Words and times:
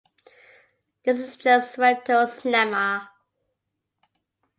This 1.05 1.19
is 1.19 1.37
just 1.37 1.77
Fatou's 1.77 2.41
lemma. 2.43 3.07